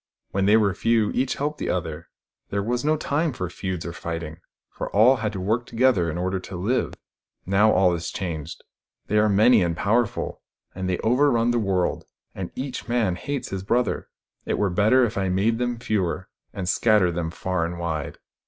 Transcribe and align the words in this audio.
"When 0.31 0.47
they 0.47 0.57
were 0.57 0.73
few, 0.73 1.11
each 1.11 1.35
helped 1.35 1.59
the 1.59 1.69
other: 1.69 2.09
there 2.49 2.63
was 2.63 2.83
no 2.83 2.97
time 2.97 3.33
for 3.33 3.47
feuds 3.51 3.85
or 3.85 3.93
fighting, 3.93 4.39
for 4.71 4.89
all 4.89 5.17
had 5.17 5.31
to 5.33 5.39
work 5.39 5.67
together 5.67 6.09
in 6.09 6.17
order 6.17 6.39
to 6.39 6.55
live. 6.55 6.95
Now 7.45 7.71
all 7.71 7.93
is 7.93 8.09
changed. 8.09 8.63
They 9.05 9.19
are 9.19 9.29
many 9.29 9.61
and 9.61 9.77
powerful, 9.77 10.41
and 10.73 10.89
they 10.89 10.97
over 11.03 11.29
run 11.29 11.51
the 11.51 11.59
world, 11.59 12.05
and 12.33 12.49
each 12.55 12.87
man 12.89 13.15
hates 13.15 13.49
his 13.49 13.61
brother. 13.61 14.09
It 14.43 14.57
were 14.57 14.71
better 14.71 15.03
if 15.05 15.19
I 15.19 15.29
made 15.29 15.59
them 15.59 15.77
fewer, 15.77 16.29
and 16.51 16.67
scattered 16.67 17.13
them 17.13 17.29
far 17.29 17.63
and 17.63 17.77
wide. 17.77 18.17